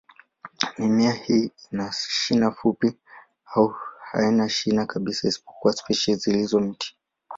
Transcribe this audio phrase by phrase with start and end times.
[0.77, 2.93] Mimea hii ina shina fupi
[3.45, 3.75] au
[4.11, 6.97] haina shina kabisa, isipokuwa spishi zilizo miti.